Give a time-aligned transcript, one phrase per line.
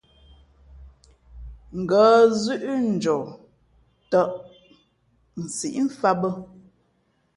[1.79, 2.05] Ngα̌
[2.41, 3.25] zʉ̄ʼ njαα
[4.11, 4.27] tᾱʼ
[5.43, 6.29] nsǐʼ mfāt bᾱ.